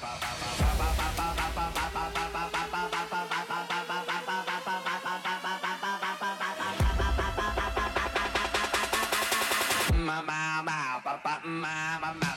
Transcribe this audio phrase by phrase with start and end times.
[0.00, 0.12] ma
[11.42, 12.29] ma ma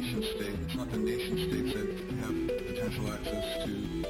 [0.00, 1.86] nation state, it's not the nation states that
[2.18, 4.03] have potential access to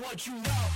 [0.00, 0.67] what you know.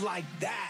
[0.00, 0.65] Like that.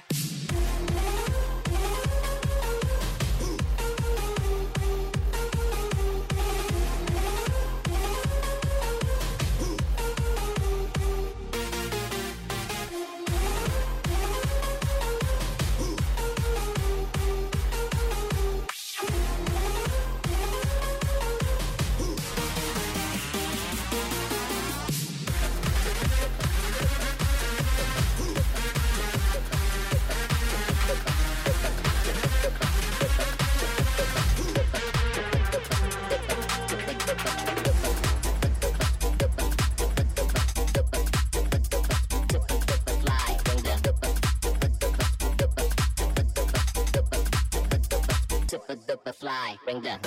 [48.97, 49.99] Super duper fly, bring the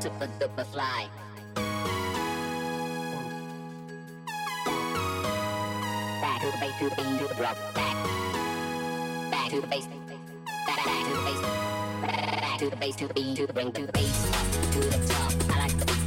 [0.00, 1.08] super duper fly.
[6.20, 7.96] Back to the base, to the beat, to the drop, back.
[9.30, 11.40] Back to the base, back, back to the base.
[12.40, 14.80] Back to the base, to the beat, to the bring, to the base, up to
[14.80, 15.39] the top.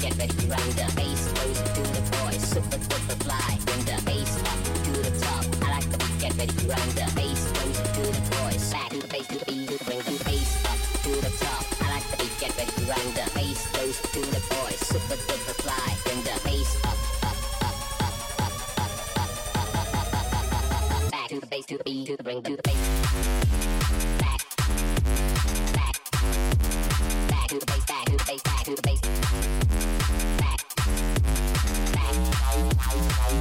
[0.03, 3.57] Get ready to run the bass goes to the boys, super duper fly.
[3.65, 5.45] Bring the bass up to the top.
[5.63, 8.63] I like the beat, get ready to run the bass goes to the boys.
[8.73, 11.63] Back to the base, to the beat, bring, the bass up to the top.
[11.79, 15.17] I like the beat, get ready to run the bass goes to the boys, super
[15.23, 15.87] duper fly.
[16.03, 20.67] Bring the bass up, up, up, up, up, up, up, up, up, up, up, up,
[20.67, 21.11] up, up.
[21.11, 23.42] Back to the base, to the beat, to the bring, to the bass.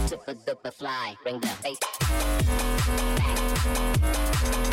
[0.06, 1.14] Super duper fly.
[1.22, 1.78] Bring the bass.
[3.18, 4.71] Back,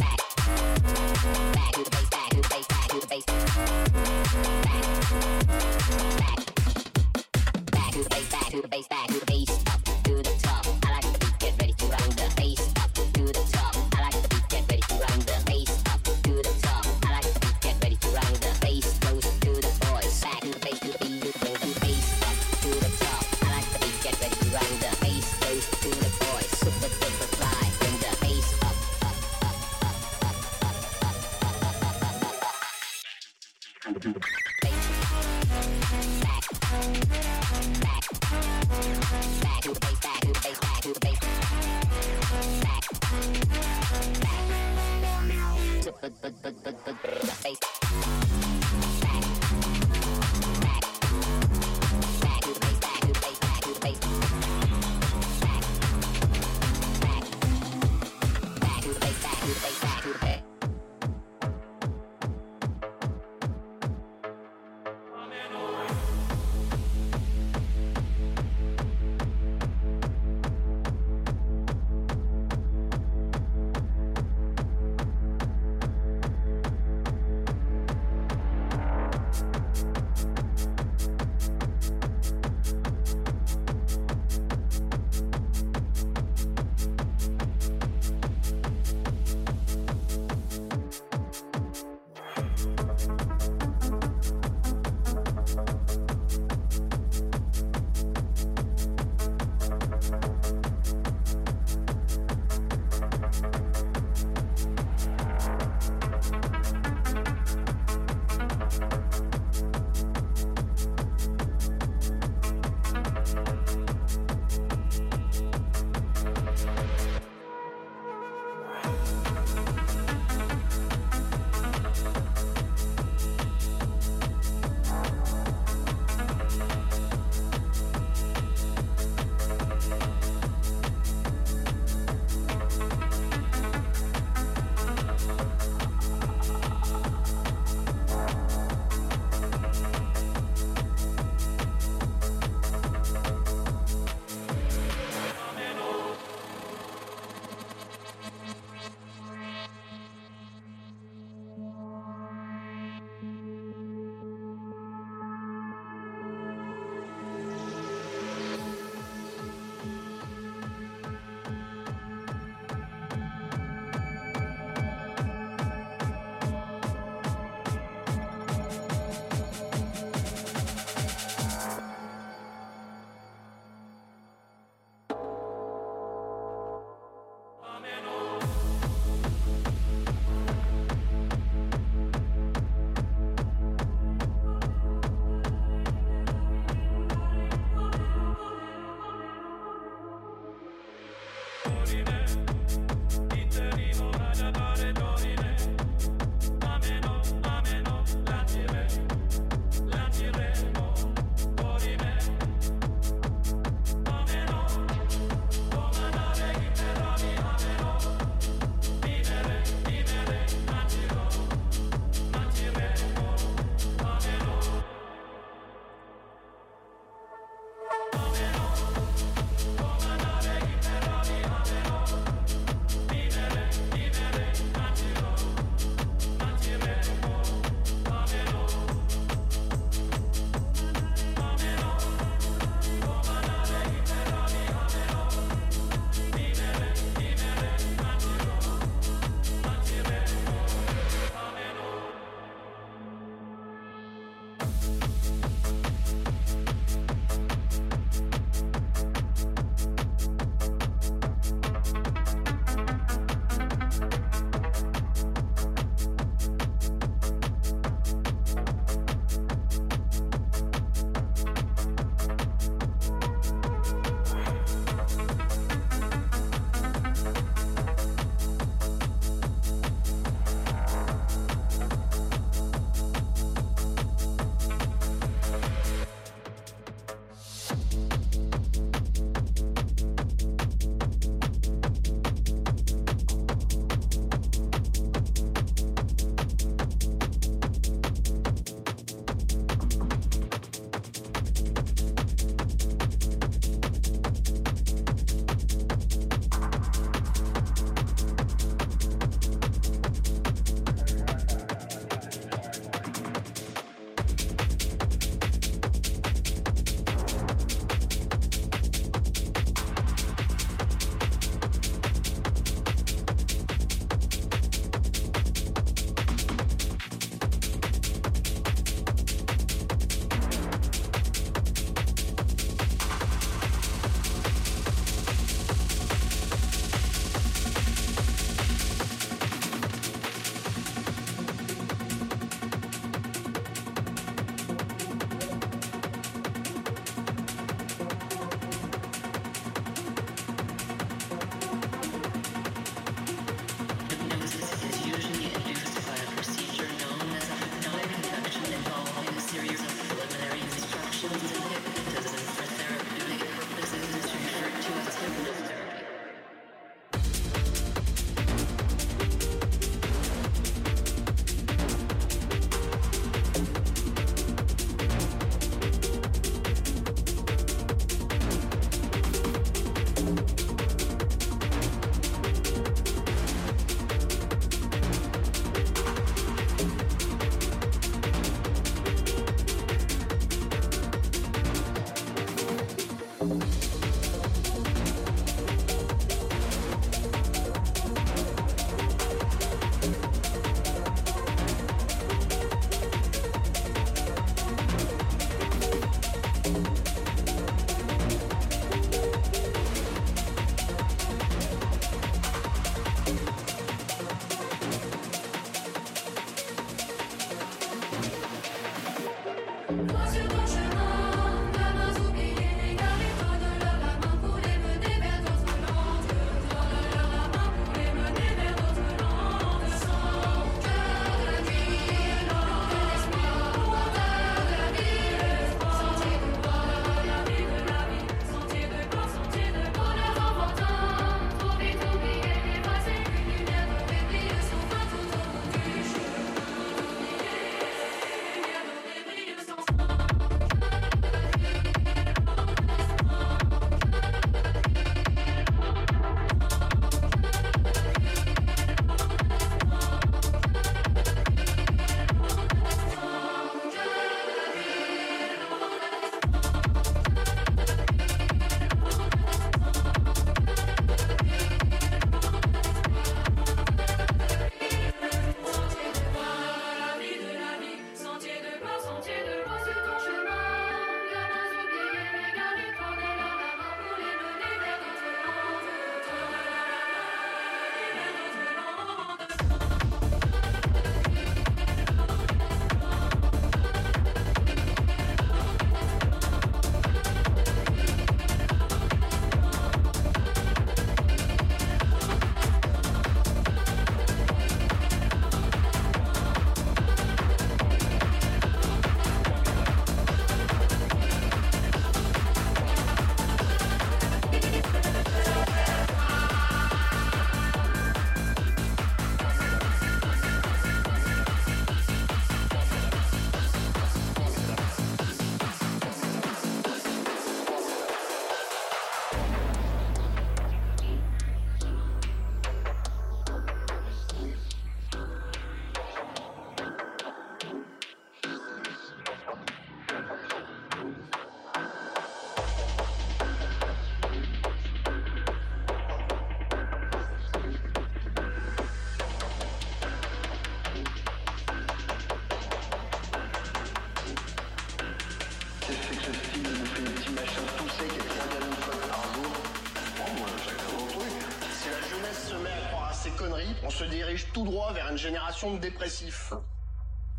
[554.64, 556.54] droit vers une génération de dépressifs.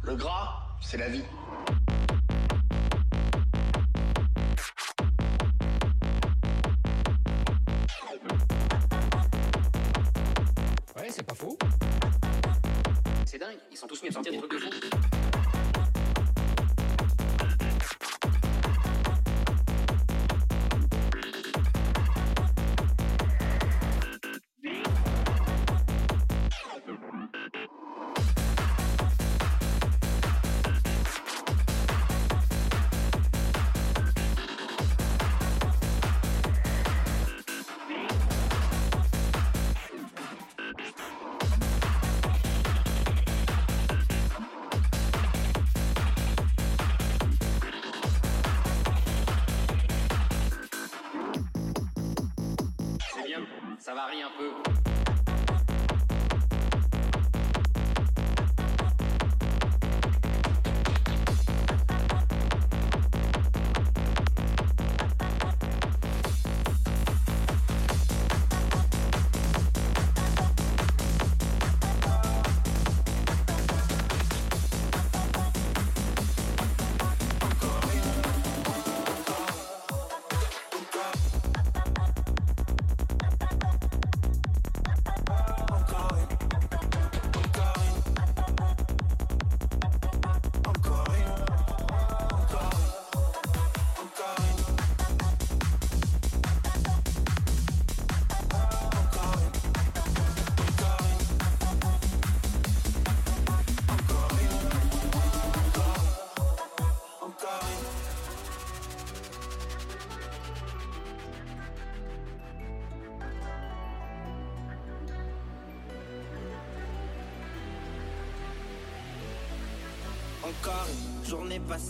[0.03, 1.25] Le gras, c'est la vie.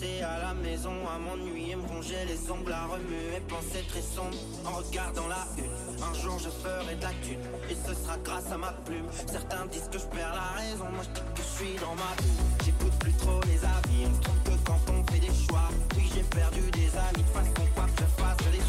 [0.03, 4.79] À la maison à m'ennuyer, me ronger les ongles, à remuer, penser très sombre en
[4.79, 6.03] regardant la une.
[6.03, 9.05] Un jour je ferai de la thune et ce sera grâce à ma plume.
[9.31, 12.65] Certains disent que je perds la raison, moi je que je suis dans ma bulle.
[12.65, 15.69] J'écoute plus trop les avis, on se que quand on fait des choix.
[15.97, 18.65] Oui, j'ai perdu des amis, de façon quoi que je fasse, les.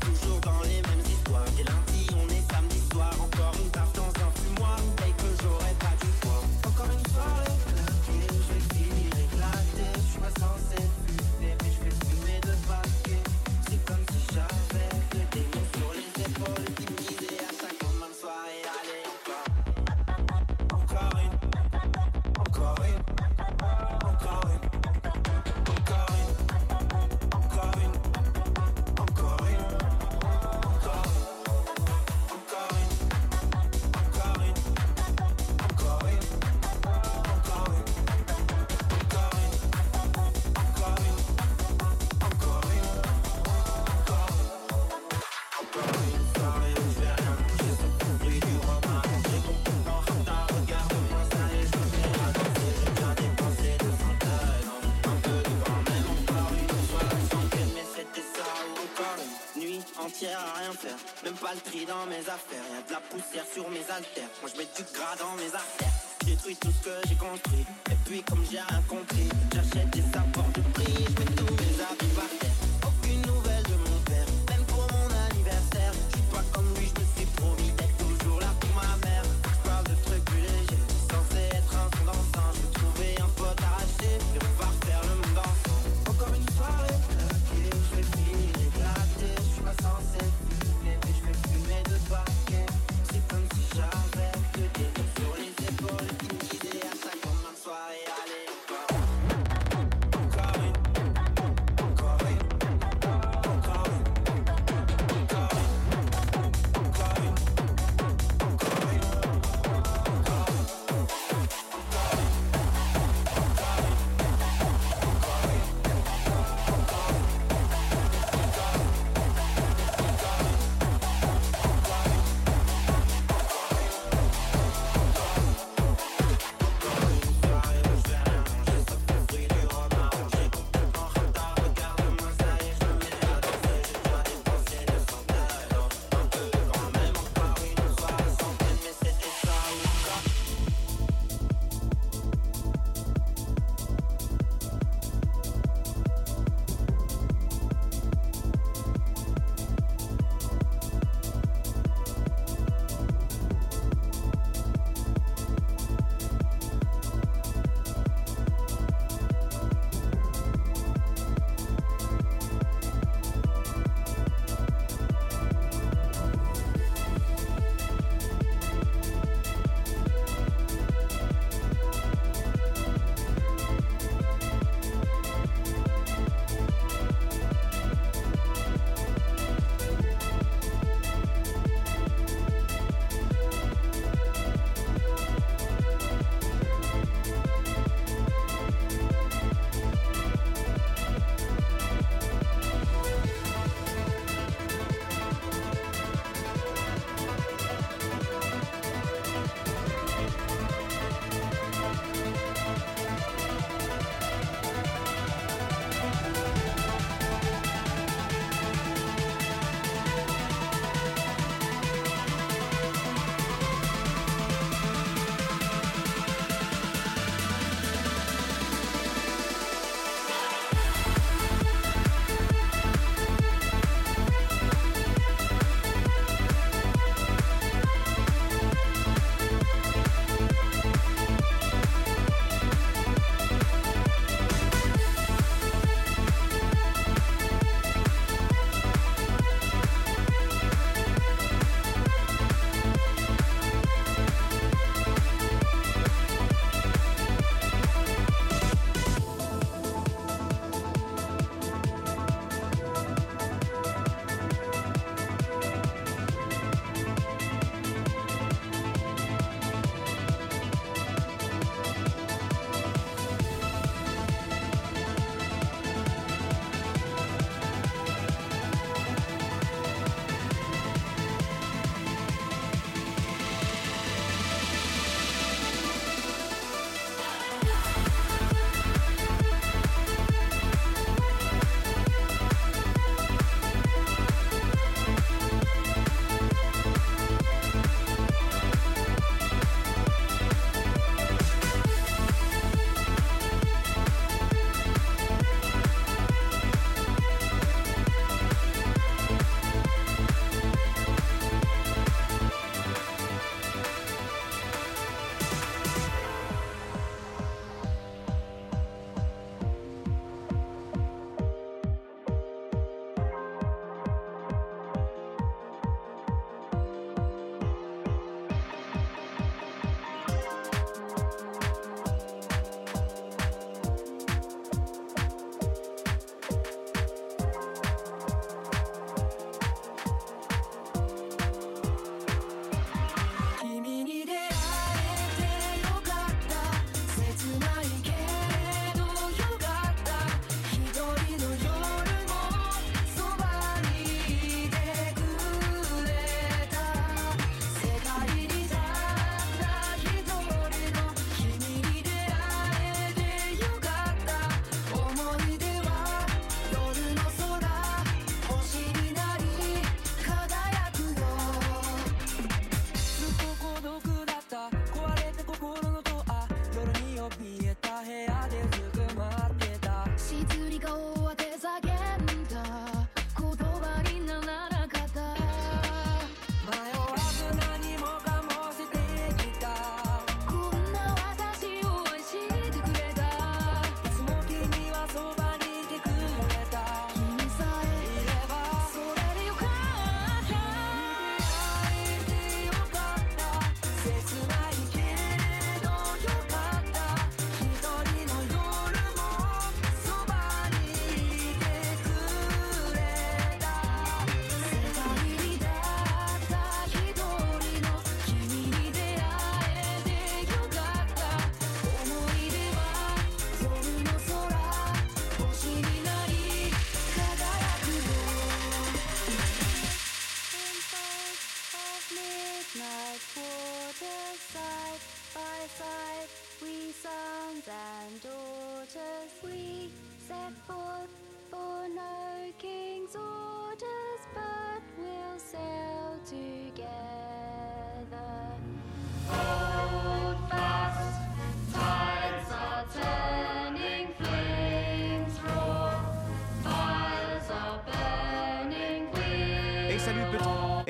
[0.00, 1.09] Toujours dans les mêmes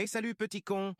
[0.00, 0.96] Hey salut petit con.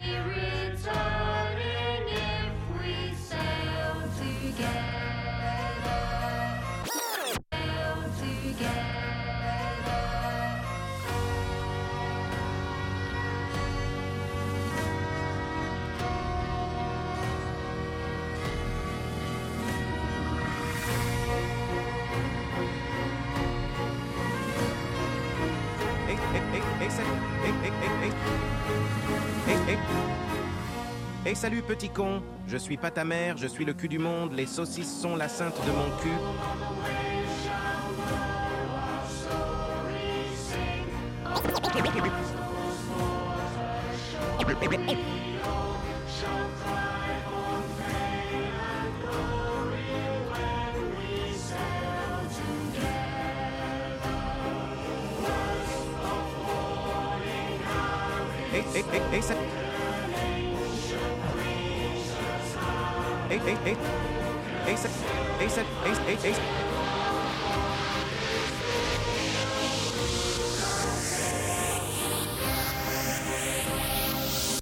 [31.41, 32.23] Salut petit con.
[32.47, 34.35] Je suis pas ta mère, je suis le cul du monde.
[34.35, 36.11] Les saucisses sont la sainte de mon cul.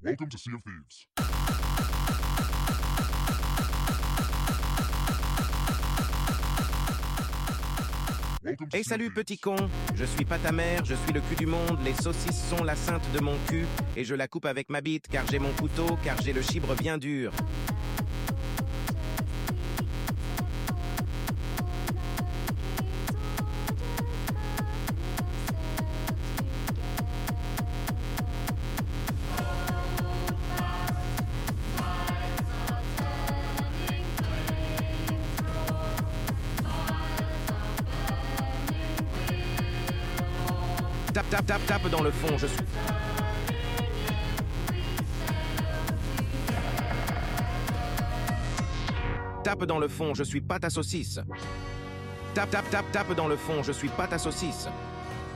[0.03, 1.07] Welcome to Sea of Thieves.
[8.73, 9.57] Hey salut petit con,
[9.95, 12.77] je suis pas ta mère, je suis le cul du monde, les saucisses sont la
[12.77, 15.99] sainte de mon cul, et je la coupe avec ma bite car j'ai mon couteau,
[16.03, 17.33] car j'ai le chibre bien dur.
[41.89, 42.65] Dans le fond, je suis...
[49.43, 51.21] Tape dans le fond, je suis pas ta saucisse.
[52.35, 54.69] Tape, tape, tape, tape dans le fond, je suis pas ta saucisse.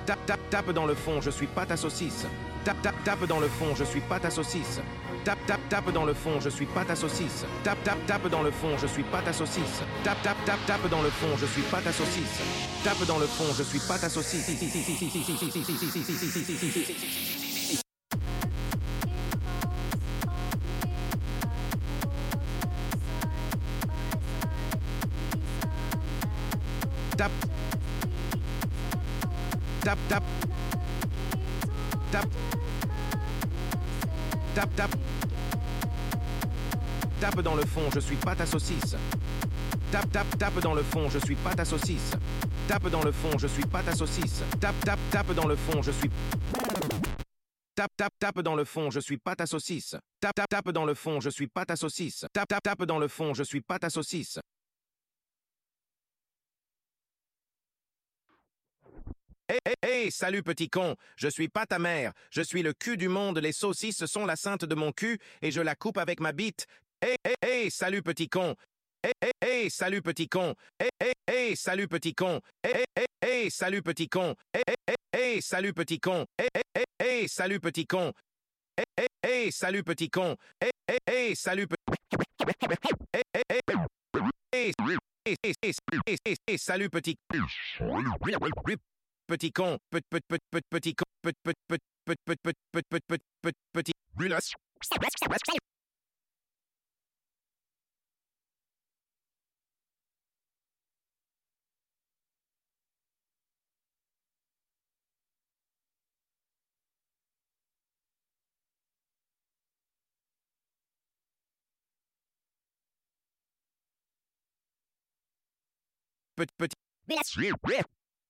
[0.07, 2.27] Tape, tape, tape dans le fond, je suis pas ta saucisse.
[2.65, 4.81] Tape, tape, tape dans le fond, je suis pas ta saucisse.
[5.25, 7.45] Tape, tape, tape dans le fond, je suis pas ta saucisse.
[7.65, 9.83] Tape, tape, tape dans le fond, je suis pas ta saucisse.
[10.05, 12.41] Tape, tape, tape, tape dans le fond, je suis pas ta saucisse.
[12.85, 14.47] Tape dans le fond, je suis pas ta saucisse.
[27.17, 27.33] Tape.
[30.09, 30.23] Tape,
[34.55, 34.95] Tape, tape.
[37.21, 38.97] Tape dans le fond, je suis pas ta saucisse.
[39.91, 42.13] Tape, tape, tape dans le fond, je suis pas ta saucisse.
[42.69, 44.43] Tape dans le fond, je suis pas ta saucisse.
[44.61, 46.11] Tape, tape, tape dans le fond, je suis.
[47.75, 49.97] Tape, tape, tape dans le fond, je suis pas ta saucisse.
[50.21, 52.27] Tape, tape, tape dans le fond, je suis pas ta saucisse.
[52.35, 54.39] Tape, tape, tape dans le fond, je suis pas ta saucisse.
[59.53, 62.97] Hé, hé, hé, salut petit con, je suis pas ta mère, je suis le cul
[62.97, 66.21] du monde, les saucisses sont la sainte de mon cul, et je la coupe avec
[66.21, 66.67] ma bite.
[67.03, 68.57] Hé, hé, hé, salut petit con.
[69.05, 70.55] Hé, hé, hé, salut petit con.
[70.81, 72.41] Hé, hé, hé, salut petit con.
[72.65, 74.35] Hé, hé, hé, salut petit con.
[74.55, 76.25] Hé, hé, hé, salut petit con.
[76.39, 78.15] Hé, hé, hé, salut petit con.
[78.79, 80.35] Hé, hé, hé, salut petit con.
[80.63, 81.93] Hé, hé, hé, salut petit
[86.57, 87.19] salut petit
[89.33, 93.63] petit con petit petit petit con petit petit petit petit petit petit petit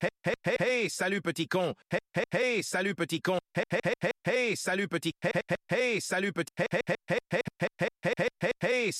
[0.02, 1.74] Hey, hey, hey, salut petit con.
[1.88, 3.38] Hey, hey, hey, salut petit con.
[3.54, 5.12] Hey, hey, hey, hey, salut petit.
[5.22, 6.50] Hey, hey, hey, salut petit.
[6.58, 7.40] Hey, hey, hey, hey,
[7.78, 7.88] hey,
[8.18, 8.90] hey, hey, hey,